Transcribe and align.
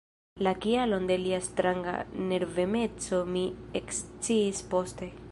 La 0.45 0.51
kialon 0.61 1.03
de 1.09 1.17
lia 1.23 1.41
stranga 1.47 1.93
nervemeco 2.31 3.19
mi 3.35 3.43
eksciis 3.81 4.63
poste. 4.73 5.13